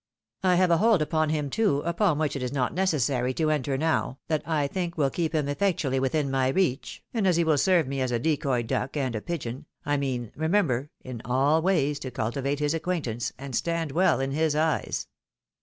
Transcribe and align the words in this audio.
I 0.41 0.55
have' 0.55 0.71
a 0.71 0.77
hold 0.77 0.99
upon 1.03 1.29
him 1.29 1.51
too, 1.51 1.81
upon 1.81 2.17
which 2.17 2.35
it 2.35 2.41
is 2.41 2.51
not 2.51 2.73
necessary 2.73 3.35
to 3.35 3.51
enter 3.51 3.77
now, 3.77 4.17
that 4.29 4.41
I 4.47 4.65
think 4.65 4.95
wiU 4.95 5.13
keep 5.13 5.35
him 5.35 5.47
effectually 5.47 5.99
within 5.99 6.31
my 6.31 6.47
reach, 6.47 7.03
and, 7.13 7.27
aS' 7.27 7.35
he 7.35 7.43
will 7.43 7.59
serve 7.59 7.87
me 7.87 8.01
as 8.01 8.11
a 8.11 8.17
decoy 8.17 8.63
duck, 8.63 8.97
and 8.97 9.15
a 9.15 9.21
pigeon, 9.21 9.67
I 9.85 9.97
mean, 9.97 10.31
remember, 10.35 10.89
in 11.03 11.21
all 11.23 11.61
ways 11.61 11.99
to 11.99 12.09
cultivate 12.09 12.57
his 12.57 12.73
acquaintance, 12.73 13.31
and 13.37 13.55
stand 13.55 13.91
well 13.91 14.19
in 14.19 14.31
his 14.31 14.55
eyes." 14.55 15.05